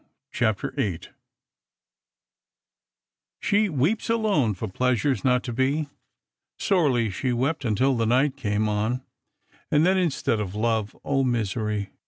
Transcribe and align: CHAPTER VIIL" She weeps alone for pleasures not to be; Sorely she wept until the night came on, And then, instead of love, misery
CHAPTER 0.31 0.71
VIIL" 0.71 1.09
She 3.39 3.69
weeps 3.69 4.09
alone 4.09 4.55
for 4.55 4.67
pleasures 4.67 5.23
not 5.23 5.43
to 5.43 5.53
be; 5.53 5.89
Sorely 6.57 7.11
she 7.11 7.31
wept 7.31 7.63
until 7.63 7.95
the 7.95 8.07
night 8.07 8.35
came 8.35 8.67
on, 8.67 9.03
And 9.69 9.85
then, 9.85 9.99
instead 9.99 10.39
of 10.39 10.55
love, 10.55 10.95
misery 11.05 11.91